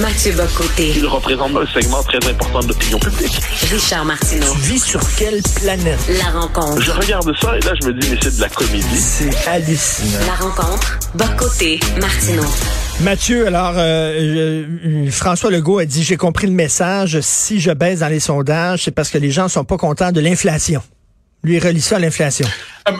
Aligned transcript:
Mathieu 0.00 0.32
Bocoté. 0.32 0.92
Il 0.96 1.06
représente 1.06 1.56
un 1.56 1.66
segment 1.66 2.02
très 2.04 2.18
important 2.28 2.60
de 2.60 2.68
l'opinion 2.68 2.98
publique. 3.00 3.40
Richard 3.68 4.04
Martineau. 4.04 4.46
Tu 4.52 4.58
vis 4.60 4.78
sur 4.78 5.00
quelle 5.16 5.42
planète? 5.56 5.98
La 6.08 6.40
rencontre. 6.40 6.80
Je 6.80 6.92
regarde 6.92 7.32
ça 7.40 7.56
et 7.56 7.60
là, 7.60 7.72
je 7.80 7.88
me 7.88 7.94
dis, 7.94 8.08
mais 8.08 8.18
c'est 8.22 8.36
de 8.36 8.40
la 8.40 8.48
comédie. 8.48 8.96
C'est 8.96 9.48
hallucinant. 9.48 10.18
La 10.26 10.34
rencontre. 10.34 10.98
Bocoté. 11.14 11.80
Martineau. 12.00 12.44
Mathieu, 13.00 13.48
alors, 13.48 13.74
euh, 13.76 14.66
euh, 14.84 15.10
François 15.10 15.50
Legault 15.50 15.78
a 15.78 15.84
dit, 15.84 16.04
j'ai 16.04 16.16
compris 16.16 16.46
le 16.46 16.52
message, 16.52 17.18
si 17.20 17.58
je 17.58 17.72
baisse 17.72 18.00
dans 18.00 18.08
les 18.08 18.20
sondages, 18.20 18.84
c'est 18.84 18.90
parce 18.92 19.10
que 19.10 19.18
les 19.18 19.30
gens 19.30 19.48
sont 19.48 19.64
pas 19.64 19.78
contents 19.78 20.12
de 20.12 20.20
l'inflation. 20.20 20.82
Lui, 21.42 21.56
il 21.56 21.64
relie 21.64 21.80
ça 21.80 21.96
à 21.96 21.98
l'inflation. 21.98 22.46
Euh, 22.88 22.92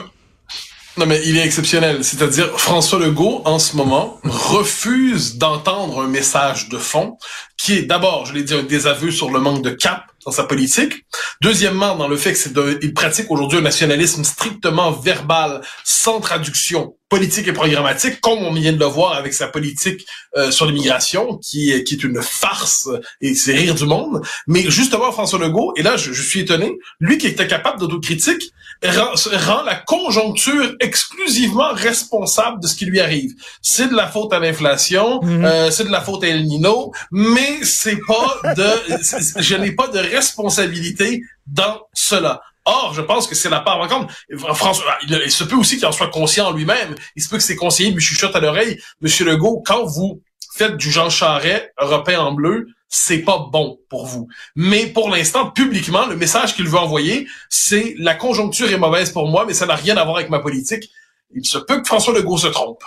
non, 0.99 1.05
mais 1.05 1.21
il 1.25 1.37
est 1.37 1.45
exceptionnel. 1.45 2.03
C'est-à-dire, 2.03 2.59
François 2.59 2.99
Legault, 2.99 3.41
en 3.45 3.57
ce 3.57 3.77
moment, 3.77 4.19
refuse 4.23 5.37
d'entendre 5.37 6.01
un 6.01 6.07
message 6.07 6.67
de 6.67 6.77
fond 6.77 7.17
qui 7.57 7.77
est 7.77 7.83
d'abord, 7.83 8.25
je 8.25 8.33
l'ai 8.33 8.43
dit, 8.43 8.53
un 8.53 8.63
désaveu 8.63 9.09
sur 9.09 9.31
le 9.31 9.39
manque 9.39 9.63
de 9.63 9.69
cap 9.69 10.03
dans 10.25 10.31
sa 10.31 10.43
politique. 10.43 11.05
Deuxièmement, 11.41 11.95
dans 11.95 12.09
le 12.09 12.17
fait 12.17 12.33
que 12.33 12.37
c'est 12.37 12.53
il 12.81 12.93
pratique 12.93 13.31
aujourd'hui 13.31 13.59
un 13.59 13.61
nationalisme 13.61 14.25
strictement 14.25 14.91
verbal, 14.91 15.61
sans 15.85 16.19
traduction 16.19 16.95
politique 17.09 17.47
et 17.47 17.53
programmatique, 17.53 18.21
comme 18.21 18.39
on 18.39 18.53
vient 18.53 18.71
de 18.73 18.79
le 18.79 18.85
voir 18.85 19.13
avec 19.13 19.33
sa 19.33 19.47
politique 19.47 20.05
euh, 20.37 20.51
sur 20.51 20.65
l'immigration, 20.67 21.37
qui 21.37 21.71
est, 21.71 21.83
qui 21.83 21.95
est 21.95 22.03
une 22.03 22.21
farce 22.21 22.87
et 23.19 23.33
c'est 23.35 23.53
rire 23.55 23.75
du 23.75 23.85
monde. 23.85 24.21
Mais 24.47 24.69
justement, 24.69 25.11
François 25.11 25.39
Legault, 25.39 25.73
et 25.75 25.81
là, 25.83 25.97
je, 25.97 26.13
je 26.13 26.21
suis 26.21 26.41
étonné, 26.41 26.71
lui 26.99 27.17
qui 27.17 27.27
était 27.27 27.47
capable 27.47 27.79
d'autocritique, 27.79 28.53
rend, 28.85 29.13
rend 29.33 29.63
la 29.63 29.75
conjoncture 29.75 30.75
exclusivement 30.79 31.73
responsable 31.73 32.61
de 32.61 32.67
ce 32.67 32.75
qui 32.75 32.85
lui 32.85 32.99
arrive. 32.99 33.31
C'est 33.61 33.89
de 33.89 33.95
la 33.95 34.07
faute 34.07 34.31
à 34.31 34.39
l'inflation, 34.39 35.19
Mhm. 35.23 35.45
euh, 35.45 35.71
c'est 35.71 35.83
de 35.85 35.91
la 35.91 36.01
faute 36.01 36.23
à 36.23 36.27
El 36.27 36.45
Nino, 36.45 36.91
mais 37.11 37.59
c'est 37.63 37.99
pas 38.07 38.53
de, 38.55 38.67
je 39.41 39.55
n'ai 39.55 39.71
pas 39.71 39.87
de 39.87 39.99
responsabilité 39.99 41.23
dans 41.47 41.81
cela. 41.93 42.41
Or, 42.69 42.93
je 42.93 43.01
pense 43.01 43.25
que 43.25 43.33
c'est 43.33 43.49
la 43.49 43.61
part 43.61 43.79
manquante. 43.79 44.11
François, 44.53 44.85
il, 45.07 45.31
se 45.31 45.43
peut 45.43 45.55
aussi 45.55 45.77
qu'il 45.77 45.87
en 45.87 45.91
soit 45.91 46.09
conscient 46.09 46.51
lui-même. 46.51 46.93
Il 47.15 47.23
se 47.23 47.27
peut 47.27 47.37
que 47.37 47.43
ses 47.43 47.55
conseillers 47.55 47.89
lui 47.89 48.01
chuchotent 48.01 48.35
à 48.35 48.39
l'oreille, 48.39 48.79
Monsieur 49.01 49.25
Legault, 49.25 49.63
quand 49.65 49.85
vous 49.85 50.21
faites 50.53 50.77
du 50.77 50.91
Jean 50.91 51.09
Charret 51.09 51.71
européen 51.81 52.21
en 52.21 52.31
bleu, 52.31 52.67
c'est 52.87 53.19
pas 53.19 53.47
bon 53.51 53.79
pour 53.89 54.05
vous. 54.05 54.27
Mais 54.55 54.85
pour 54.85 55.09
l'instant, 55.09 55.49
publiquement, 55.49 56.05
le 56.05 56.15
message 56.15 56.55
qu'il 56.55 56.67
veut 56.67 56.77
envoyer, 56.77 57.27
c'est 57.49 57.95
la 57.97 58.13
conjoncture 58.13 58.71
est 58.71 58.77
mauvaise 58.77 59.11
pour 59.11 59.27
moi, 59.27 59.45
mais 59.47 59.55
ça 59.55 59.65
n'a 59.65 59.75
rien 59.75 59.97
à 59.97 60.03
voir 60.03 60.17
avec 60.17 60.29
ma 60.29 60.39
politique. 60.39 60.91
Il 61.33 61.45
se 61.45 61.57
peut 61.57 61.81
que 61.81 61.87
François 61.87 62.13
Legault 62.13 62.37
se 62.37 62.47
trompe. 62.47 62.83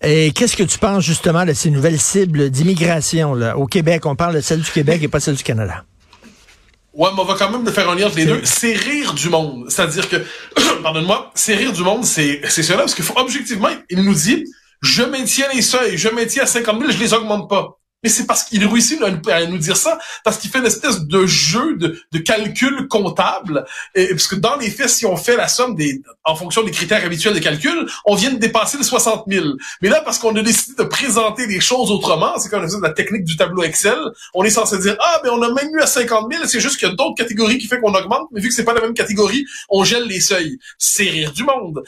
Et 0.00 0.32
qu'est-ce 0.32 0.56
que 0.56 0.62
tu 0.62 0.78
penses 0.78 1.04
justement 1.04 1.44
de 1.44 1.52
ces 1.52 1.70
nouvelles 1.70 2.00
cibles 2.00 2.48
d'immigration 2.48 3.32
au 3.56 3.66
Québec? 3.66 4.06
On 4.06 4.16
parle 4.16 4.36
de 4.36 4.40
celle 4.40 4.62
du 4.62 4.70
Québec 4.70 5.02
et 5.02 5.08
pas 5.08 5.20
celle 5.20 5.36
du 5.36 5.42
Canada. 5.42 5.84
Ouais, 6.94 7.08
mais 7.14 7.20
on 7.20 7.24
va 7.24 7.34
quand 7.34 7.50
même 7.50 7.66
faire 7.72 7.88
un 7.88 7.94
lien 7.94 8.06
entre 8.06 8.16
les 8.16 8.26
deux. 8.26 8.40
C'est 8.44 8.74
rire 8.74 9.14
du 9.14 9.30
monde. 9.30 9.64
C'est-à-dire 9.70 10.08
que, 10.08 10.16
pardonne-moi, 10.82 11.30
c'est 11.34 11.54
rire 11.54 11.72
du 11.72 11.82
monde, 11.82 12.04
c'est, 12.04 12.42
c'est 12.48 12.62
cela, 12.62 12.80
parce 12.80 12.94
que 12.94 13.02
faut, 13.02 13.18
objectivement, 13.18 13.70
il 13.88 14.02
nous 14.02 14.14
dit, 14.14 14.44
je 14.82 15.02
maintiens 15.02 15.46
les 15.54 15.62
seuils, 15.62 15.96
je 15.96 16.08
maintiens 16.08 16.42
à 16.42 16.46
50 16.46 16.80
000, 16.80 16.92
je 16.92 16.98
les 16.98 17.14
augmente 17.14 17.48
pas. 17.48 17.78
Mais 18.02 18.08
c'est 18.08 18.26
parce 18.26 18.44
qu'il 18.44 18.66
réussit 18.66 19.00
à, 19.02 19.46
nous 19.46 19.58
dire 19.58 19.76
ça, 19.76 19.98
parce 20.24 20.38
qu'il 20.38 20.50
fait 20.50 20.58
une 20.58 20.66
espèce 20.66 21.00
de 21.00 21.26
jeu 21.26 21.76
de, 21.76 22.00
de 22.10 22.18
calcul 22.18 22.88
comptable. 22.88 23.64
Et, 23.94 24.08
parce 24.08 24.26
que 24.26 24.34
dans 24.34 24.56
les 24.56 24.70
faits, 24.70 24.88
si 24.88 25.06
on 25.06 25.16
fait 25.16 25.36
la 25.36 25.48
somme 25.48 25.76
des, 25.76 26.02
en 26.24 26.34
fonction 26.34 26.62
des 26.64 26.72
critères 26.72 27.04
habituels 27.04 27.34
de 27.34 27.38
calcul, 27.38 27.86
on 28.04 28.14
vient 28.14 28.32
de 28.32 28.38
dépasser 28.38 28.78
les 28.78 28.84
60 28.84 29.24
000. 29.28 29.46
Mais 29.82 29.88
là, 29.88 30.00
parce 30.04 30.18
qu'on 30.18 30.34
a 30.34 30.42
décidé 30.42 30.74
de 30.82 30.88
présenter 30.88 31.46
les 31.46 31.60
choses 31.60 31.90
autrement, 31.90 32.38
c'est 32.38 32.48
comme 32.48 32.66
la 32.82 32.90
technique 32.90 33.24
du 33.24 33.36
tableau 33.36 33.62
Excel, 33.62 33.98
on 34.34 34.44
est 34.44 34.50
censé 34.50 34.78
dire, 34.78 34.96
ah, 35.00 35.20
mais 35.22 35.30
on 35.30 35.42
a 35.42 35.52
même 35.52 35.74
eu 35.74 35.80
à 35.80 35.86
50 35.86 36.32
000, 36.32 36.44
c'est 36.46 36.60
juste 36.60 36.78
qu'il 36.78 36.88
y 36.88 36.90
a 36.90 36.94
d'autres 36.94 37.14
catégories 37.16 37.58
qui 37.58 37.68
fait 37.68 37.80
qu'on 37.80 37.94
augmente, 37.94 38.28
mais 38.32 38.40
vu 38.40 38.48
que 38.48 38.54
c'est 38.54 38.64
pas 38.64 38.74
la 38.74 38.80
même 38.80 38.94
catégorie, 38.94 39.44
on 39.68 39.84
gèle 39.84 40.04
les 40.04 40.20
seuils. 40.20 40.58
C'est 40.78 41.04
rire 41.04 41.32
du 41.32 41.44
monde. 41.44 41.82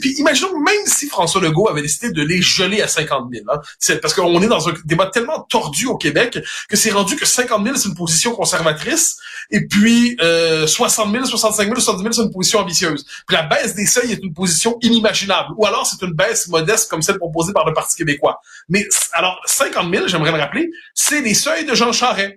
Puis 0.00 0.14
imaginons 0.18 0.58
même 0.58 0.86
si 0.86 1.08
François 1.08 1.40
Legault 1.40 1.68
avait 1.68 1.82
décidé 1.82 2.10
de 2.12 2.22
les 2.22 2.40
geler 2.40 2.80
à 2.80 2.88
50 2.88 3.28
000, 3.32 3.44
hein, 3.48 3.60
c'est 3.78 4.00
parce 4.00 4.14
qu'on 4.14 4.40
est 4.42 4.48
dans 4.48 4.68
un 4.68 4.72
débat 4.84 5.06
tellement 5.06 5.46
tordu 5.50 5.86
au 5.86 5.96
Québec 5.96 6.38
que 6.68 6.76
c'est 6.76 6.90
rendu 6.90 7.16
que 7.16 7.26
50 7.26 7.64
000 7.64 7.76
c'est 7.76 7.88
une 7.88 7.94
position 7.94 8.32
conservatrice 8.32 9.18
et 9.50 9.66
puis 9.66 10.16
euh, 10.22 10.66
60 10.66 11.12
000, 11.12 11.24
65 11.24 11.64
000, 11.64 11.74
70 11.74 12.02
000 12.02 12.12
c'est 12.12 12.22
une 12.22 12.32
position 12.32 12.60
ambitieuse. 12.60 13.04
Puis 13.26 13.36
la 13.36 13.42
baisse 13.42 13.74
des 13.74 13.86
seuils 13.86 14.12
est 14.12 14.22
une 14.22 14.32
position 14.32 14.78
inimaginable 14.80 15.50
ou 15.56 15.66
alors 15.66 15.86
c'est 15.86 16.04
une 16.04 16.12
baisse 16.12 16.48
modeste 16.48 16.88
comme 16.88 17.02
celle 17.02 17.18
proposée 17.18 17.52
par 17.52 17.66
le 17.66 17.74
Parti 17.74 17.96
québécois. 17.96 18.40
Mais 18.68 18.86
alors 19.12 19.40
50 19.44 19.92
000, 19.92 20.08
j'aimerais 20.08 20.32
le 20.32 20.38
rappeler, 20.38 20.70
c'est 20.94 21.20
les 21.20 21.34
seuils 21.34 21.66
de 21.66 21.74
Jean 21.74 21.92
Charest. 21.92 22.34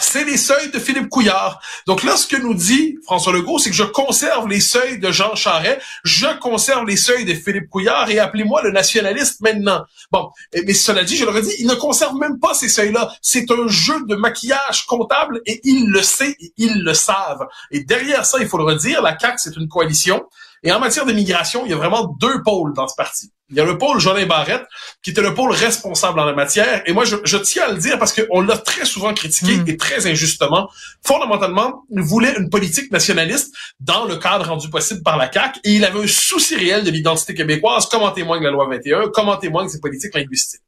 C'est 0.00 0.24
les 0.24 0.36
seuils 0.36 0.70
de 0.70 0.78
Philippe 0.78 1.08
Couillard. 1.08 1.60
Donc 1.86 2.02
là, 2.02 2.16
ce 2.16 2.26
que 2.26 2.36
nous 2.36 2.54
dit 2.54 2.98
François 3.04 3.32
Legault, 3.32 3.58
c'est 3.58 3.70
que 3.70 3.76
je 3.76 3.84
conserve 3.84 4.48
les 4.48 4.60
seuils 4.60 4.98
de 4.98 5.10
Jean 5.10 5.34
Charest, 5.34 5.80
je 6.04 6.26
conserve 6.38 6.86
les 6.86 6.96
seuils 6.96 7.24
de 7.24 7.34
Philippe 7.34 7.68
Couillard 7.68 8.10
et 8.10 8.18
appelez-moi 8.18 8.62
le 8.62 8.70
nationaliste 8.70 9.40
maintenant. 9.40 9.84
Bon, 10.10 10.30
mais 10.64 10.74
cela 10.74 11.04
dit, 11.04 11.16
je 11.16 11.24
leur 11.24 11.36
ai 11.36 11.42
dit, 11.42 11.54
il 11.58 11.66
ne 11.66 11.74
conserve 11.74 12.14
même 12.16 12.38
pas 12.38 12.54
ces 12.54 12.68
seuils-là. 12.68 13.12
C'est 13.22 13.50
un 13.50 13.68
jeu 13.68 14.04
de 14.06 14.14
maquillage 14.14 14.86
comptable 14.86 15.40
et 15.46 15.60
ils 15.64 15.88
le 15.88 16.02
savent 16.02 16.28
et 16.40 16.52
ils 16.56 16.82
le 16.82 16.94
savent. 16.94 17.46
Et 17.70 17.80
derrière 17.80 18.26
ça, 18.26 18.38
il 18.40 18.48
faut 18.48 18.58
le 18.58 18.64
redire, 18.64 19.02
la 19.02 19.18
CAQ, 19.18 19.38
c'est 19.38 19.56
une 19.56 19.68
coalition. 19.68 20.24
Et 20.62 20.72
en 20.72 20.80
matière 20.80 21.06
d'immigration, 21.06 21.64
il 21.64 21.70
y 21.70 21.74
a 21.74 21.76
vraiment 21.76 22.14
deux 22.20 22.42
pôles 22.42 22.72
dans 22.74 22.88
ce 22.88 22.94
parti. 22.96 23.32
Il 23.50 23.56
y 23.56 23.60
a 23.60 23.64
le 23.64 23.78
pôle 23.78 23.98
Jolin 23.98 24.26
Barrette, 24.26 24.66
qui 25.02 25.10
était 25.10 25.22
le 25.22 25.32
pôle 25.32 25.52
responsable 25.52 26.20
en 26.20 26.26
la 26.26 26.34
matière. 26.34 26.82
Et 26.86 26.92
moi, 26.92 27.04
je, 27.04 27.16
je 27.24 27.38
tiens 27.38 27.64
à 27.64 27.72
le 27.72 27.78
dire 27.78 27.98
parce 27.98 28.12
qu'on 28.12 28.40
l'a 28.42 28.58
très 28.58 28.84
souvent 28.84 29.14
critiqué 29.14 29.56
Mm. 29.56 29.68
et 29.68 29.76
très 29.76 30.06
injustement. 30.06 30.68
Fondamentalement, 31.04 31.84
il 31.90 32.02
voulait 32.02 32.34
une 32.38 32.50
politique 32.50 32.90
nationaliste 32.92 33.54
dans 33.80 34.04
le 34.04 34.16
cadre 34.16 34.48
rendu 34.48 34.68
possible 34.68 35.02
par 35.02 35.16
la 35.16 35.30
CAQ. 35.32 35.60
Et 35.64 35.72
il 35.72 35.84
avait 35.84 36.00
un 36.02 36.06
souci 36.06 36.56
réel 36.56 36.84
de 36.84 36.90
l'identité 36.90 37.34
québécoise, 37.34 37.86
comme 37.86 38.02
en 38.02 38.10
témoigne 38.10 38.42
la 38.42 38.50
loi 38.50 38.66
21, 38.68 39.08
comme 39.08 39.28
en 39.28 39.36
témoigne 39.36 39.68
ses 39.68 39.80
politiques 39.80 40.14
linguistiques. 40.14 40.60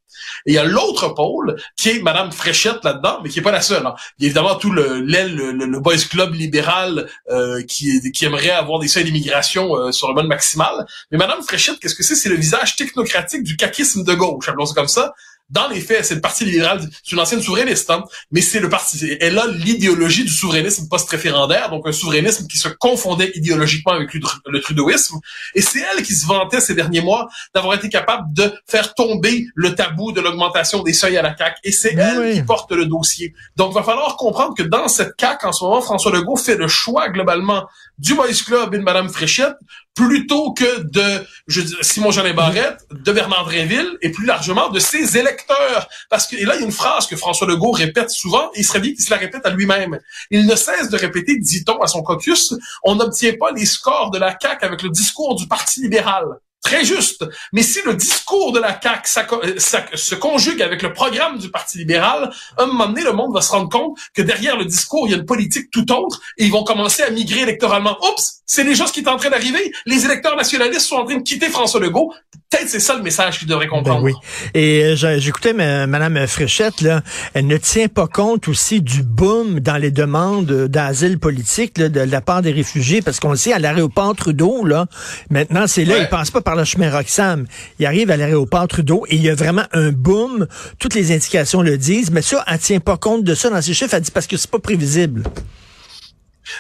Et 0.47 0.53
il 0.53 0.55
y 0.55 0.59
a 0.59 0.65
l'autre 0.65 1.09
pôle, 1.15 1.57
qui 1.77 1.91
est 1.91 2.03
Madame 2.03 2.33
Fréchette 2.33 2.85
là-dedans, 2.85 3.21
mais 3.23 3.29
qui 3.31 3.39
est 3.39 3.43
pas 3.43 3.53
la 3.53 3.61
seule. 3.61 3.87
hein. 3.87 3.95
Il 4.19 4.25
y 4.25 4.27
a 4.27 4.29
évidemment 4.29 4.57
tout 4.57 4.71
le 4.71 5.01
l'aile, 5.01 5.35
le, 5.35 5.53
le, 5.53 5.67
le 5.67 5.81
boys 5.81 5.97
club 6.11 6.35
libéral 6.35 7.09
euh, 7.31 7.63
qui, 7.63 8.01
qui 8.13 8.25
aimerait 8.25 8.51
avoir 8.51 8.79
des 8.79 8.89
seuils 8.89 9.05
d'immigration 9.05 9.77
euh, 9.77 9.93
sur 9.93 10.09
le 10.09 10.15
mode 10.15 10.27
maximal. 10.27 10.87
Mais 11.11 11.19
Madame 11.19 11.43
Fréchette, 11.43 11.79
qu'est-ce 11.81 11.95
que 11.95 12.03
c'est? 12.03 12.15
C'est 12.15 12.29
le 12.29 12.37
visage 12.37 12.77
technocratique 12.77 13.43
du 13.43 13.57
caquisme 13.57 14.05
de 14.05 14.15
gauche, 14.15 14.49
appelons 14.49 14.67
ça 14.67 14.75
comme 14.75 14.89
ça. 14.89 15.15
Dans 15.51 15.69
les 15.69 15.81
faits, 15.81 16.05
c'est 16.05 16.15
le 16.15 16.21
Parti 16.21 16.45
libéral, 16.45 16.81
c'est 16.81 17.13
une 17.13 17.21
ancienne 17.21 17.43
souverainiste, 17.43 17.91
hein, 17.91 18.05
mais 18.31 18.41
c'est 18.41 18.61
le 18.61 18.69
parti, 18.69 19.17
elle 19.21 19.39
a 19.39 19.47
l'idéologie 19.49 20.25
du 20.25 20.31
souverainisme 20.31 20.89
post-référendaire, 20.89 21.71
donc 21.71 21.87
un 21.87 21.93
souverainisme 21.93 22.47
qui 22.47 22.59
se 22.59 22.69
confondait 22.69 23.33
idéologiquement 23.35 23.93
avec 23.93 24.15
le, 24.15 24.21
le 24.47 24.61
trudeauisme, 24.61 25.19
et 25.55 25.61
c'est 25.61 25.81
elle 25.81 26.03
qui 26.03 26.15
se 26.15 26.27
vantait 26.27 26.61
ces 26.61 26.75
derniers 26.75 27.01
mois 27.01 27.29
d'avoir 27.55 27.75
été 27.75 27.89
capable 27.89 28.33
de 28.33 28.53
faire 28.67 28.95
tomber 28.95 29.47
le 29.55 29.75
tabou 29.75 30.13
de 30.13 30.21
l'augmentation 30.21 30.83
des 30.83 30.93
seuils 30.93 31.17
à 31.17 31.23
la 31.23 31.37
CAQ, 31.37 31.57
et 31.65 31.73
c'est 31.73 31.95
Ben 31.95 32.15
elle 32.15 32.19
oui. 32.21 32.35
qui 32.35 32.43
porte 32.43 32.71
le 32.73 32.87
dossier. 32.87 33.35
Donc, 33.57 33.73
il 33.73 33.75
va 33.75 33.83
falloir 33.83 34.17
comprendre 34.17 34.55
que 34.55 34.63
dans 34.63 34.89
cette 34.89 35.15
CAQ, 35.19 35.47
en 35.47 35.53
ce 35.53 35.65
moment, 35.65 35.81
François 35.81 36.13
Legault 36.13 36.37
fait 36.37 36.57
le 36.57 36.69
choix, 36.69 37.09
globalement, 37.09 37.67
du 37.99 38.15
Boys 38.15 38.29
Club 38.47 38.75
et 38.75 38.79
de 38.79 38.83
Madame 38.83 39.09
Fréchette, 39.09 39.57
plutôt 39.95 40.53
que 40.53 40.83
de 40.83 41.27
je, 41.47 41.61
Simon 41.83 42.11
Jeanin 42.11 42.33
Barrette, 42.33 42.79
de 42.91 43.13
Bernard 43.13 43.51
et 43.53 44.11
plus 44.11 44.25
largement 44.25 44.69
de 44.69 44.79
ses 44.79 45.19
électeurs. 45.19 45.89
Parce 46.09 46.27
que 46.27 46.37
et 46.37 46.45
là, 46.45 46.55
il 46.57 46.61
y 46.61 46.63
a 46.63 46.67
une 46.67 46.73
phrase 46.73 47.07
que 47.07 47.17
François 47.17 47.47
Legault 47.47 47.73
répète 47.73 48.11
souvent, 48.11 48.51
et 48.55 48.61
il 48.61 48.65
serait 48.65 48.81
bien 48.81 48.93
qu'il 48.93 49.03
se 49.03 49.11
la 49.11 49.17
répète 49.17 49.45
à 49.45 49.51
lui-même. 49.51 49.99
Il 50.31 50.47
ne 50.47 50.57
cesse 50.57 50.89
de 50.89 50.97
répéter, 50.97 51.37
dit-on 51.39 51.79
à 51.81 51.87
son 51.87 52.03
caucus, 52.03 52.55
on 52.85 52.95
n'obtient 52.95 53.35
pas 53.39 53.53
les 53.53 53.67
scores 53.67 54.11
de 54.11 54.19
la 54.19 54.37
CAQ 54.41 54.65
avec 54.65 54.83
le 54.83 54.91
discours 54.91 55.35
du 55.35 55.47
Parti 55.47 55.83
libéral. 55.83 56.25
Très 56.63 56.85
juste. 56.85 57.25
Mais 57.53 57.63
si 57.63 57.81
le 57.87 57.95
discours 57.95 58.53
de 58.53 58.61
la 58.61 58.79
CAQ 58.81 59.01
ça, 59.05 59.27
ça, 59.57 59.87
se 59.95 60.15
conjugue 60.15 60.61
avec 60.61 60.83
le 60.83 60.93
programme 60.93 61.39
du 61.39 61.51
Parti 61.51 61.79
libéral, 61.79 62.31
à 62.59 62.65
un 62.65 62.67
moment 62.67 62.87
donné, 62.87 63.03
le 63.03 63.13
monde 63.13 63.33
va 63.33 63.41
se 63.41 63.51
rendre 63.51 63.71
compte 63.71 63.99
que 64.15 64.21
derrière 64.21 64.59
le 64.59 64.67
discours, 64.67 65.07
il 65.07 65.13
y 65.13 65.15
a 65.15 65.17
une 65.17 65.25
politique 65.25 65.71
tout 65.71 65.91
autre 65.91 66.21
et 66.37 66.45
ils 66.45 66.53
vont 66.53 66.65
commencer 66.65 67.03
à 67.03 67.11
migrer 67.11 67.41
électoralement. 67.41 67.97
Oups, 68.03 68.43
c'est 68.45 68.65
déjà 68.65 68.87
ce 68.87 68.93
qui 68.93 69.01
est 69.01 69.09
en 69.09 69.17
train 69.17 69.31
d'arriver. 69.31 69.73
Les 69.87 70.05
électeurs 70.05 70.37
nationalistes 70.37 70.87
sont 70.87 70.97
en 70.97 71.05
train 71.07 71.17
de 71.17 71.23
quitter 71.23 71.49
François 71.49 71.81
Legault. 71.81 72.13
Peut-être 72.51 72.69
c'est 72.69 72.81
ça 72.81 72.97
le 72.97 73.03
message 73.03 73.39
qu'ils 73.39 73.49
devraient 73.49 73.69
comprendre. 73.69 74.03
Ben 74.03 74.07
oui. 74.07 74.15
Et 74.55 74.83
euh, 74.85 75.19
j'écoutais 75.19 75.53
Mme 75.53 76.27
Fréchette, 76.27 76.81
là, 76.83 77.01
elle 77.33 77.47
ne 77.47 77.57
tient 77.57 77.89
pas 77.89 78.09
compte 78.09 78.49
aussi 78.49 78.83
du 78.83 79.03
boom 79.03 79.61
dans 79.61 79.77
les 79.77 79.93
demandes 79.93 80.67
d'asile 80.67 81.19
politique 81.19 81.79
là, 81.79 81.89
de 81.89 82.01
la 82.01 82.21
part 82.21 82.43
des 82.43 82.51
réfugiés, 82.51 83.03
parce 83.03 83.21
qu'on 83.21 83.31
le 83.31 83.37
sait, 83.37 83.53
à 83.53 83.59
l'aéroport 83.59 84.17
Trudeau, 84.17 84.65
là, 84.65 84.87
maintenant, 85.31 85.67
c'est 85.67 85.85
là, 85.85 85.95
ouais. 85.95 86.03
ils 86.03 86.09
passent 86.09 86.33
pas 86.33 86.41
par 86.51 86.57
le 86.57 86.65
chemin 86.65 86.91
Roxham. 86.91 87.47
Ils 87.79 87.87
arrivent 87.87 88.11
à 88.11 88.17
l'aéroport 88.17 88.67
Trudeau 88.67 89.05
et 89.09 89.15
il 89.15 89.23
y 89.23 89.31
a 89.31 89.37
vraiment 89.37 89.63
un 89.71 89.93
boom. 89.93 90.49
Toutes 90.81 90.95
les 90.95 91.13
indications 91.13 91.63
le 91.63 91.79
disent, 91.79 92.11
mais 92.11 92.23
ça, 92.23 92.45
elle 92.49 92.59
tient 92.59 92.81
pas 92.81 92.97
compte 92.97 93.23
de 93.23 93.37
ça 93.37 93.51
dans 93.51 93.63
ses 93.63 93.73
chiffres. 93.73 93.95
Elle 93.95 94.03
dit 94.03 94.11
parce 94.11 94.27
que 94.27 94.37
c'est 94.37 94.51
pas 94.51 94.59
prévisible. 94.59 95.23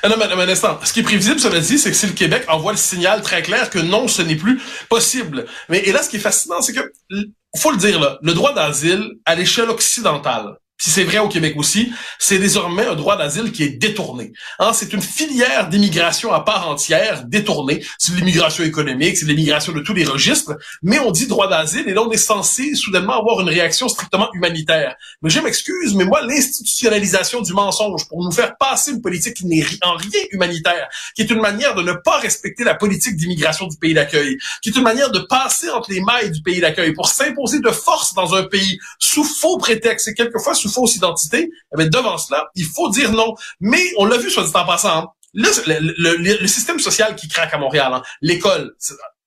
Ah 0.04 0.08
non, 0.08 0.14
mais 0.16 0.26
un 0.26 0.48
instant. 0.48 0.78
Ce 0.84 0.92
qui 0.92 1.00
est 1.00 1.02
prévisible, 1.02 1.40
cela 1.40 1.58
dit, 1.58 1.76
c'est 1.76 1.90
que 1.90 1.96
si 1.96 2.06
le 2.06 2.12
Québec 2.12 2.44
envoie 2.46 2.70
le 2.70 2.78
signal 2.78 3.20
très 3.20 3.42
clair 3.42 3.68
que 3.68 3.80
non, 3.80 4.06
ce 4.06 4.22
n'est 4.22 4.36
plus 4.36 4.60
possible. 4.88 5.46
Mais 5.68 5.78
et 5.80 5.90
là, 5.90 6.04
ce 6.04 6.08
qui 6.08 6.18
est 6.18 6.20
fascinant, 6.20 6.62
c'est 6.62 6.72
que, 6.72 6.92
faut 7.56 7.72
le 7.72 7.78
dire, 7.78 7.98
là, 7.98 8.16
le 8.22 8.32
droit 8.32 8.54
d'asile 8.54 9.14
à 9.24 9.34
l'échelle 9.34 9.70
occidentale, 9.70 10.54
si 10.80 10.88
c'est 10.88 11.04
vrai 11.04 11.18
au 11.18 11.28
Québec 11.28 11.54
aussi, 11.58 11.92
c'est 12.18 12.38
désormais 12.38 12.86
un 12.86 12.94
droit 12.94 13.18
d'asile 13.18 13.52
qui 13.52 13.64
est 13.64 13.68
détourné. 13.68 14.32
Hein, 14.58 14.72
c'est 14.72 14.94
une 14.94 15.02
filière 15.02 15.68
d'immigration 15.68 16.32
à 16.32 16.40
part 16.40 16.70
entière 16.70 17.24
détournée. 17.26 17.84
C'est 17.98 18.12
de 18.12 18.16
l'immigration 18.16 18.64
économique, 18.64 19.18
c'est 19.18 19.26
de 19.26 19.30
l'immigration 19.30 19.74
de 19.74 19.80
tous 19.80 19.92
les 19.92 20.06
registres, 20.06 20.56
mais 20.82 20.98
on 20.98 21.10
dit 21.10 21.26
droit 21.26 21.48
d'asile 21.48 21.86
et 21.86 21.92
là 21.92 22.02
on 22.02 22.10
est 22.10 22.16
censé 22.16 22.74
soudainement 22.74 23.20
avoir 23.20 23.40
une 23.40 23.50
réaction 23.50 23.88
strictement 23.88 24.32
humanitaire. 24.32 24.96
Mais 25.20 25.28
je 25.28 25.40
m'excuse, 25.40 25.94
mais 25.94 26.04
moi 26.04 26.22
l'institutionnalisation 26.22 27.42
du 27.42 27.52
mensonge 27.52 28.08
pour 28.08 28.24
nous 28.24 28.32
faire 28.32 28.56
passer 28.56 28.92
une 28.92 29.02
politique 29.02 29.34
qui 29.34 29.46
n'est 29.46 29.66
en 29.82 29.96
rien 29.96 30.22
humanitaire, 30.30 30.88
qui 31.14 31.20
est 31.20 31.30
une 31.30 31.42
manière 31.42 31.74
de 31.74 31.82
ne 31.82 31.92
pas 31.92 32.20
respecter 32.20 32.64
la 32.64 32.74
politique 32.74 33.16
d'immigration 33.16 33.66
du 33.66 33.76
pays 33.76 33.92
d'accueil, 33.92 34.38
qui 34.62 34.70
est 34.70 34.76
une 34.76 34.84
manière 34.84 35.10
de 35.10 35.18
passer 35.18 35.68
entre 35.68 35.92
les 35.92 36.00
mailles 36.00 36.30
du 36.30 36.40
pays 36.40 36.60
d'accueil 36.60 36.94
pour 36.94 37.10
s'imposer 37.10 37.60
de 37.60 37.70
force 37.70 38.14
dans 38.14 38.34
un 38.34 38.44
pays 38.44 38.78
sous 38.98 39.24
faux 39.24 39.58
prétexte 39.58 40.08
et 40.08 40.14
quelquefois 40.14 40.54
sous 40.54 40.69
fausse 40.70 40.96
identité, 40.96 41.50
eh 41.72 41.76
bien, 41.76 41.86
devant 41.88 42.18
cela, 42.18 42.46
il 42.54 42.64
faut 42.64 42.90
dire 42.90 43.12
non. 43.12 43.34
Mais 43.60 43.82
on 43.98 44.04
l'a 44.04 44.16
vu, 44.18 44.30
soit 44.30 44.44
dit 44.44 44.50
en 44.54 44.64
passant, 44.64 44.98
hein, 44.98 45.06
le, 45.34 45.48
le, 45.66 46.16
le, 46.16 46.38
le, 46.40 46.46
système 46.48 46.78
social 46.80 47.14
qui 47.14 47.28
craque 47.28 47.54
à 47.54 47.58
Montréal, 47.58 47.92
hein, 47.94 48.02
l'école, 48.20 48.74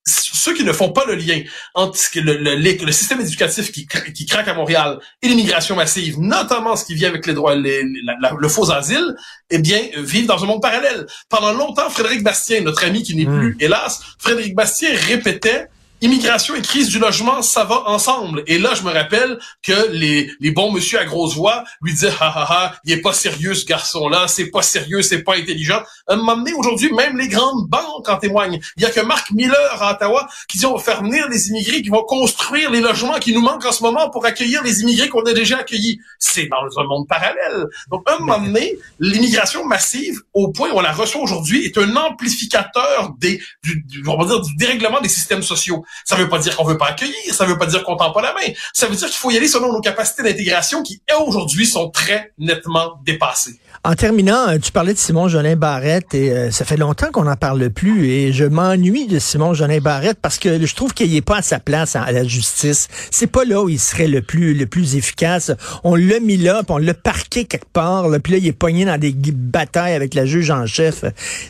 ceux 0.06 0.54
qui 0.54 0.66
ne 0.66 0.74
font 0.74 0.92
pas 0.92 1.06
le 1.06 1.16
lien 1.16 1.42
entre 1.76 1.98
le, 2.16 2.56
le, 2.56 2.92
système 2.92 3.22
éducatif 3.22 3.72
qui, 3.72 3.88
qui 3.88 4.26
craque 4.26 4.50
à 4.50 4.54
Montréal 4.54 5.00
et 5.22 5.30
l'immigration 5.30 5.78
massive, 5.78 6.20
notamment 6.20 6.76
ce 6.76 6.84
qui 6.84 6.94
vient 6.96 7.08
avec 7.08 7.26
les 7.26 7.34
droits, 7.34 7.56
les, 7.56 7.84
la, 8.22 8.34
le 8.38 8.50
faux 8.50 8.70
asile, 8.72 9.16
eh 9.50 9.60
bien, 9.60 9.80
vivent 9.98 10.28
dans 10.28 10.44
un 10.44 10.48
monde 10.48 10.62
parallèle. 10.62 11.06
Pendant 11.30 11.54
longtemps, 11.54 11.90
Frédéric 11.90 12.22
Bastien, 12.24 12.62
notre 12.62 12.84
ami 12.84 13.04
qui 13.04 13.16
n'est 13.16 13.24
Mm. 13.26 13.40
plus, 13.40 13.58
hélas, 13.62 14.02
Frédéric 14.20 14.56
Bastien 14.56 14.90
répétait 14.94 15.68
immigration 16.04 16.56
et 16.56 16.62
crise 16.62 16.90
du 16.90 17.00
logement, 17.00 17.42
ça 17.42 17.64
va 17.64 17.88
ensemble. 17.88 18.44
Et 18.48 18.60
là, 18.60 18.74
je 18.76 18.84
me 18.84 18.92
rappelle 18.92 19.40
que 19.62 19.92
les, 19.92 20.30
les 20.40 20.52
bons 20.52 20.72
monsieur 20.72 21.00
à 21.00 21.06
grosse 21.06 21.36
voix 21.36 21.64
lui 21.82 21.94
disaient, 21.94 22.14
ha 22.20 22.28
ha 22.28 22.52
ha, 22.52 22.76
il 22.84 22.92
est 22.92 23.02
pas 23.02 23.14
sérieux 23.14 23.54
ce 23.54 23.66
garçon-là, 23.66 24.28
c'est 24.28 24.48
pas 24.48 24.62
sérieux, 24.62 25.02
c'est 25.02 25.24
pas 25.24 25.36
intelligent. 25.36 25.82
À 26.08 26.14
un 26.14 26.16
moment 26.18 26.38
donné, 26.38 26.54
aujourd'hui, 26.54 26.92
même 26.92 27.18
les 27.18 27.28
grandes 27.28 27.68
banques 27.68 28.10
en 28.10 28.18
témoignent. 28.18 28.60
Il 28.78 28.84
y 28.84 28.86
a 28.86 28.90
que 28.90 29.00
Marc 29.00 29.32
Miller 29.32 29.82
à 29.82 29.94
Ottawa 29.94 30.28
qui 30.50 30.58
dit, 30.58 30.66
on 30.66 30.76
va 30.76 30.84
faire 30.84 31.02
venir 31.02 31.28
les 31.30 31.48
immigrés 31.48 31.82
qui 31.82 31.90
vont 31.90 32.04
construire 32.04 32.70
les 32.70 32.82
logements 32.82 33.20
qui 33.20 33.34
nous 33.34 33.42
manquent 33.42 33.66
en 33.66 33.72
ce 33.72 33.84
moment 33.84 34.10
pour 34.10 34.26
accueillir 34.26 34.64
les 34.64 34.82
immigrés 34.82 35.10
qu'on 35.10 35.24
a 35.24 35.34
déjà 35.34 35.60
accueillis. 35.60 36.00
C'est 36.20 36.48
dans 36.48 36.82
un 36.82 36.84
monde 36.86 37.08
parallèle. 37.08 37.66
Donc, 37.90 38.04
à 38.10 38.16
un 38.16 38.20
moment 38.20 38.40
donné, 38.40 38.78
l'immigration 39.00 39.66
massive, 39.66 40.22
au 40.34 40.52
point 40.52 40.70
où 40.72 40.78
on 40.78 40.82
la 40.82 40.92
reçoit 40.92 41.22
aujourd'hui, 41.22 41.66
est 41.66 41.78
un 41.78 41.96
amplificateur 41.96 43.12
des, 43.20 43.42
du, 43.64 43.84
du, 43.88 44.04
on 44.08 44.18
va 44.18 44.26
dire, 44.26 44.42
du 44.42 44.56
dérèglement 44.56 45.02
des 45.02 45.10
systèmes 45.10 45.44
sociaux. 45.44 45.86
Ça 46.06 46.16
veut 46.16 46.30
pas 46.30 46.40
dire 46.40 46.56
qu'on 46.56 46.66
veut 46.66 46.78
pas 46.78 46.88
accueillir, 46.88 47.34
ça 47.34 47.46
veut 47.46 47.58
pas 47.58 47.66
dire 47.66 47.84
qu'on 47.84 47.96
tend 47.96 48.12
pas 48.12 48.22
la 48.22 48.34
main. 48.34 48.54
Ça 48.74 48.88
veut 48.88 48.96
dire 48.96 49.08
qu'il 49.08 49.18
faut 49.18 49.32
y 49.32 49.38
aller 49.38 49.48
selon 49.48 49.72
nos 49.72 49.82
capacités 49.82 50.24
d'intégration 50.24 50.84
qui, 50.84 51.02
aujourd'hui, 51.26 51.66
sont 51.66 51.90
très 51.90 52.32
nettement 52.38 53.00
dépassées. 53.06 53.60
En 53.86 53.96
terminant, 53.96 54.48
euh, 54.48 54.60
tu 54.60 54.72
parlais 54.72 54.94
de 54.94 54.98
Simon 54.98 55.28
Jolin 55.28 55.58
Barrette 55.58 56.14
et 56.14 56.32
euh, 56.32 56.52
ça 56.52 56.64
fait 56.64 56.78
longtemps 56.78 57.12
qu'on 57.12 57.26
n'en 57.26 57.36
parle 57.36 57.70
plus 57.70 58.08
et 58.08 58.32
je 58.32 58.46
m'ennuie 58.46 59.08
de 59.08 59.20
Simon 59.20 59.54
Jolin 59.54 59.80
Barrette 59.80 60.20
parce 60.22 60.38
que 60.38 60.66
je 60.66 60.76
trouve 60.76 60.94
qu'il 60.94 61.12
n'est 61.12 61.22
pas 61.22 61.38
à 61.38 61.42
sa 61.42 61.60
place 61.60 61.98
à 61.98 62.10
la 62.14 62.24
justice. 62.24 62.88
C'est 63.12 63.28
pas 63.28 63.44
là 63.44 63.62
où 63.62 63.68
il 63.68 63.80
serait 63.80 64.08
le 64.08 64.22
plus 64.22 64.54
le 64.54 64.68
plus 64.68 64.96
efficace. 64.96 65.52
On 65.84 65.96
l'a 65.96 66.22
mis 66.22 66.38
là, 66.38 66.64
puis 66.64 66.74
on 66.74 66.78
l'a 66.78 66.94
parqué 66.94 67.44
quelque 67.44 67.72
part, 67.74 68.08
là, 68.08 68.20
puis 68.20 68.32
là 68.32 68.40
il 68.40 68.48
est 68.48 68.54
pogné 68.54 68.86
dans 68.86 68.98
des 68.98 69.14
batailles 69.14 69.96
avec 69.96 70.14
la 70.14 70.26
juge 70.26 70.50
en 70.50 70.66
chef. 70.66 71.04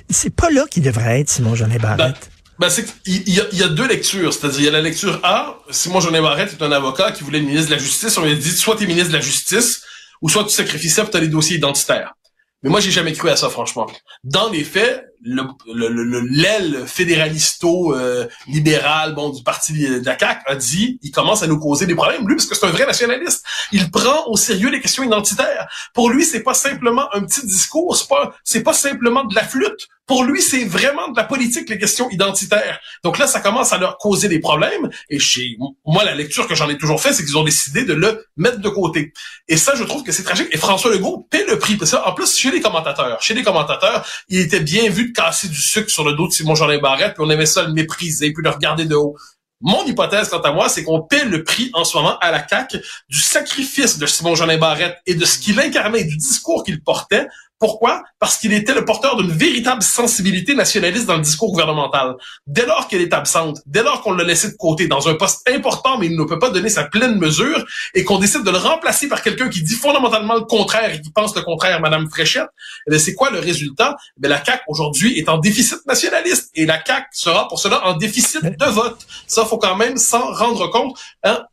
C'est 0.10 0.36
pas 0.36 0.50
là 0.50 0.66
qu'il 0.70 0.82
devrait 0.82 1.22
être 1.22 1.30
Simon 1.30 1.54
Jolin 1.54 1.78
Barrette. 1.78 2.33
Ben 2.60 2.70
c'est 2.70 2.86
il 3.06 3.28
y, 3.30 3.58
y 3.58 3.64
a 3.64 3.68
deux 3.68 3.88
lectures, 3.88 4.34
c'est-à-dire 4.34 4.60
il 4.60 4.66
y 4.66 4.68
a 4.68 4.72
la 4.72 4.82
lecture 4.82 5.20
A, 5.24 5.60
Simon 5.70 6.00
Jolin 6.00 6.22
Barrette 6.22 6.54
est 6.54 6.64
un 6.64 6.72
avocat 6.72 7.12
qui 7.12 7.24
voulait 7.24 7.40
être 7.40 7.46
ministre 7.46 7.70
de 7.70 7.76
la 7.76 7.82
Justice, 7.82 8.18
on 8.18 8.24
lui 8.24 8.32
a 8.32 8.36
dit 8.36 8.52
soit 8.52 8.76
tu 8.76 8.84
es 8.84 8.88
ministre 8.88 9.10
de 9.10 9.18
la 9.18 9.22
Justice 9.22 9.84
ou 10.22 10.30
soit 10.30 10.44
tu 10.44 10.52
sacrifies 10.52 10.90
ça 10.90 11.02
pour 11.04 11.12
t'as 11.12 11.20
les 11.20 11.28
dossiers 11.28 11.58
identitaires. 11.58 12.14
Mais 12.64 12.70
moi, 12.70 12.80
j'ai 12.80 12.92
jamais 12.92 13.12
cru 13.12 13.30
à 13.30 13.36
ça, 13.36 13.50
franchement. 13.50 13.88
Dans 14.24 14.50
les 14.50 14.64
faits, 14.64 15.06
le, 15.24 15.44
le, 15.74 16.04
le, 16.04 16.20
l'aile 16.30 16.84
fédéralisto-libéral 16.86 19.12
euh, 19.12 19.14
bon, 19.14 19.30
du 19.30 19.42
parti 19.44 19.72
de 19.74 20.06
la 20.06 20.20
CAQ 20.20 20.42
a 20.46 20.56
dit 20.56 21.00
il 21.02 21.12
commence 21.12 21.42
à 21.44 21.48
nous 21.48 21.60
causer 21.60 21.86
des 21.86 21.96
problèmes, 21.96 22.28
lui, 22.28 22.36
parce 22.36 22.48
que 22.48 22.56
c'est 22.56 22.66
un 22.66 22.72
vrai 22.72 22.86
nationaliste. 22.86 23.46
Il 23.72 23.90
prend 23.90 24.28
au 24.28 24.36
sérieux 24.36 24.70
les 24.70 24.82
questions 24.82 25.04
identitaires. 25.04 25.70
Pour 25.94 26.10
lui, 26.10 26.26
c'est 26.26 26.44
pas 26.44 26.54
simplement 26.54 27.08
un 27.14 27.24
petit 27.24 27.46
discours, 27.46 27.96
c'est 27.96 28.10
pas, 28.10 28.36
pas 28.64 28.74
simplement 28.74 29.24
de 29.24 29.36
la 29.36 29.44
flûte. 29.44 29.88
Pour 30.06 30.26
lui, 30.26 30.42
c'est 30.42 30.66
vraiment 30.66 31.12
de 31.12 31.16
la 31.16 31.24
politique, 31.24 31.70
les 31.70 31.78
questions 31.78 32.10
identitaires. 32.10 32.82
Donc 33.06 33.18
là, 33.18 33.26
ça 33.26 33.40
commence 33.40 33.72
à 33.72 33.78
leur 33.78 33.98
causer 33.98 34.28
des 34.28 34.40
problèmes. 34.40 34.90
Et 35.10 35.18
chez 35.18 35.56
moi, 35.86 36.04
la 36.04 36.14
lecture 36.14 36.46
que 36.46 36.56
j'en 36.56 36.70
ai 36.70 36.78
toujours 36.78 37.02
fait, 37.02 37.14
c'est 37.14 37.24
qu'ils 37.24 37.38
ont 37.38 37.46
décidé 37.46 37.86
de 37.86 37.94
le 37.94 38.26
mettre 38.36 38.60
de 38.60 38.68
côté. 38.68 39.14
Et 39.48 39.56
ça, 39.56 39.76
je 39.76 39.86
trouve 39.86 40.04
que 40.04 40.12
c'est 40.12 40.24
tragique. 40.24 40.50
Et 40.52 40.58
François 40.58 40.92
Legault 40.92 41.26
paie 41.32 41.46
le 41.48 41.58
prix. 41.58 41.78
Parce 41.78 41.92
que, 41.92 41.96
en 41.96 42.12
plus, 42.12 42.38
chez 42.38 42.52
les 42.52 42.60
commentateurs, 42.60 43.22
chez 43.22 43.34
les 43.34 43.44
commentateurs, 43.44 44.06
il 44.28 44.40
était 44.40 44.60
bien 44.60 44.90
vu 44.90 45.13
casser 45.14 45.48
du 45.48 45.62
sucre 45.62 45.90
sur 45.90 46.04
le 46.04 46.14
dos 46.14 46.28
de 46.28 46.34
Simon 46.34 46.56
Jolin 46.56 46.80
Barrette, 46.80 47.14
puis 47.14 47.24
on 47.26 47.30
aimait 47.30 47.46
ça 47.46 47.64
le 47.64 47.74
mépriser, 47.74 48.34
puis 48.34 48.44
le 48.44 48.50
regarder 48.50 48.86
de 48.86 48.96
haut. 48.96 49.16
Mon 49.62 49.86
hypothèse, 49.86 50.28
quant 50.28 50.42
à 50.42 50.52
moi, 50.52 50.68
c'est 50.68 50.84
qu'on 50.84 51.02
paie 51.02 51.24
le 51.24 51.46
prix 51.46 51.72
en 51.74 51.86
ce 51.86 51.96
moment 51.96 52.18
à 52.20 52.32
la 52.32 52.46
CAQ 52.46 52.82
du 53.08 53.20
sacrifice 53.20 53.98
de 53.98 54.06
Simon 54.06 54.36
Jolin 54.36 54.58
Barrette 54.58 54.98
et 55.06 55.16
de 55.16 55.24
ce 55.24 55.40
qu'il 55.40 55.58
incarnait, 55.58 56.04
du 56.04 56.18
discours 56.18 56.66
qu'il 56.66 56.84
portait 56.84 57.28
pourquoi? 57.60 58.04
Parce 58.20 58.38
qu'il 58.38 58.52
était 58.54 58.74
le 58.74 58.84
porteur 58.84 59.16
d'une 59.16 59.32
véritable 59.32 59.82
sensibilité 59.82 60.54
nationaliste 60.54 61.06
dans 61.06 61.16
le 61.16 61.22
discours 61.22 61.52
gouvernemental. 61.52 62.16
Dès 62.46 62.66
lors 62.66 62.88
qu'elle 62.88 63.02
est 63.02 63.14
absente, 63.14 63.60
dès 63.66 63.84
lors 63.84 64.02
qu'on 64.02 64.14
l'a 64.14 64.24
laissé 64.24 64.50
de 64.50 64.56
côté 64.58 64.88
dans 64.88 65.08
un 65.08 65.16
poste 65.16 65.48
important, 65.50 65.98
mais 65.98 66.08
il 66.08 66.18
ne 66.18 66.24
peut 66.26 66.40
pas 66.40 66.50
donner 66.50 66.70
sa 66.70 66.84
pleine 66.84 67.18
mesure, 67.18 67.66
et 67.94 68.04
qu'on 68.04 68.18
décide 68.18 68.44
de 68.44 68.52
le 68.52 68.58
remplacer 68.58 69.08
par 69.08 69.22
quelqu'un 69.22 69.50
qui 69.50 69.64
dit 69.64 69.76
fondamentalement 69.76 70.36
le 70.36 70.42
contraire 70.42 70.94
et 70.94 71.02
qui 71.02 71.12
pense 71.12 71.36
le 71.36 71.42
contraire, 71.42 71.80
Madame 71.80 72.10
Fréchette, 72.10 72.50
eh 72.92 73.00
c'est 73.00 73.16
quoi 73.16 73.30
le 73.30 73.40
résultat? 73.40 73.96
Eh 74.24 74.28
la 74.28 74.44
CAQ, 74.44 74.64
aujourd'hui, 74.68 75.18
est 75.18 75.30
en 75.30 75.38
déficit 75.38 75.86
nationaliste, 75.88 76.52
et 76.56 76.66
la 76.66 76.84
CAQ 76.84 77.08
sera 77.12 77.48
pour 77.48 77.60
cela 77.60 77.86
en 77.86 77.96
déficit 77.96 78.44
de 78.44 78.66
vote. 78.66 79.00
Ça, 79.28 79.46
faut 79.46 79.58
quand 79.58 79.76
même 79.76 79.98
s'en 79.98 80.34
rendre 80.34 80.70
compte. 80.70 81.00
Hein? 81.24 81.44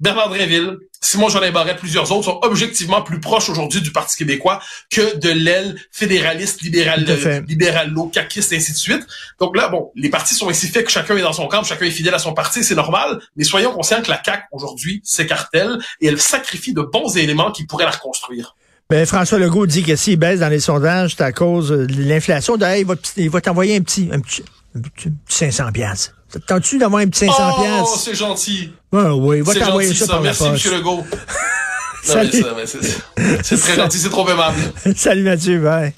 Bernard 0.00 0.28
Drinville, 0.28 0.78
Simon 1.00 1.28
Jolin 1.28 1.50
Barrette, 1.50 1.78
plusieurs 1.78 2.12
autres 2.12 2.24
sont 2.24 2.38
objectivement 2.42 3.02
plus 3.02 3.18
proches 3.18 3.48
aujourd'hui 3.48 3.80
du 3.80 3.90
Parti 3.90 4.16
québécois 4.16 4.60
que 4.90 5.16
de 5.18 5.28
l'aile 5.28 5.76
fédéraliste, 5.90 6.62
libéral, 6.62 7.04
libéralo, 7.48 8.06
caquiste, 8.06 8.52
ainsi 8.52 8.72
de 8.72 8.76
suite. 8.76 9.06
Donc 9.40 9.56
là, 9.56 9.68
bon, 9.68 9.90
les 9.96 10.08
partis 10.08 10.34
sont 10.34 10.48
ainsi 10.48 10.68
faits 10.68 10.86
que 10.86 10.92
chacun 10.92 11.16
est 11.16 11.22
dans 11.22 11.32
son 11.32 11.48
camp, 11.48 11.64
chacun 11.64 11.86
est 11.86 11.90
fidèle 11.90 12.14
à 12.14 12.20
son 12.20 12.32
parti, 12.32 12.62
c'est 12.62 12.76
normal, 12.76 13.20
mais 13.36 13.42
soyons 13.42 13.72
conscients 13.72 14.00
que 14.00 14.10
la 14.10 14.22
CAQ, 14.24 14.44
aujourd'hui, 14.52 15.00
s'écartèle 15.04 15.78
et 16.00 16.06
elle 16.06 16.20
sacrifie 16.20 16.74
de 16.74 16.82
bons 16.82 17.16
éléments 17.16 17.50
qui 17.50 17.66
pourraient 17.66 17.84
la 17.84 17.90
reconstruire. 17.90 18.54
Ben, 18.90 19.04
François 19.04 19.38
Legault 19.38 19.66
dit 19.66 19.82
que 19.82 19.96
s'il 19.96 20.16
baisse 20.16 20.40
dans 20.40 20.48
les 20.48 20.60
sondages, 20.60 21.16
c'est 21.16 21.24
à 21.24 21.32
cause 21.32 21.70
de 21.70 22.02
l'inflation. 22.02 22.56
D'ailleurs, 22.56 22.78
il 22.78 22.86
va, 22.86 22.94
il 23.16 23.30
va 23.30 23.40
t'envoyer 23.40 23.76
un 23.76 23.82
petit, 23.82 24.08
un 24.12 24.20
petit, 24.20 24.44
un 24.76 24.80
petit 24.80 25.12
500 25.28 25.72
piastres. 25.72 26.17
T'entends-tu 26.32 26.78
d'avoir 26.78 27.02
un 27.02 27.08
petit 27.08 27.26
500 27.26 27.34
Oh, 27.56 27.60
piastres? 27.62 27.98
c'est 28.00 28.14
gentil. 28.14 28.72
Ah, 28.92 29.14
oui, 29.14 29.40
va 29.40 29.54
t'envoyer 29.54 29.94
ça, 29.94 30.06
ça. 30.06 30.12
par 30.14 30.22
Merci, 30.22 30.44
la 30.44 30.50
poste. 30.50 30.66
M. 30.66 30.72
Legault. 30.74 31.06
C'est 32.02 33.56
très 33.58 33.74
gentil, 33.76 33.98
c'est 33.98 34.08
trop 34.08 34.26
aimable. 34.28 34.56
Salut 34.96 35.24
Mathieu, 35.24 35.58
bye. 35.60 35.92